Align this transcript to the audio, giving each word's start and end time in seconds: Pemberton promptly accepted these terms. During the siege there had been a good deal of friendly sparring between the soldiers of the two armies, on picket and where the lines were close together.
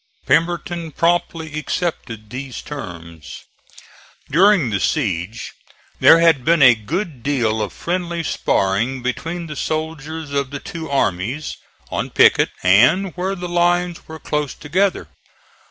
Pemberton 0.25 0.91
promptly 0.91 1.59
accepted 1.59 2.31
these 2.31 2.63
terms. 2.63 3.43
During 4.31 4.71
the 4.71 4.79
siege 4.79 5.53
there 5.99 6.17
had 6.19 6.43
been 6.43 6.63
a 6.63 6.73
good 6.73 7.21
deal 7.21 7.61
of 7.61 7.71
friendly 7.71 8.23
sparring 8.23 9.03
between 9.03 9.45
the 9.45 9.55
soldiers 9.55 10.31
of 10.31 10.49
the 10.49 10.59
two 10.59 10.89
armies, 10.89 11.55
on 11.91 12.09
picket 12.09 12.49
and 12.63 13.13
where 13.15 13.35
the 13.35 13.47
lines 13.47 14.07
were 14.07 14.17
close 14.17 14.55
together. 14.55 15.07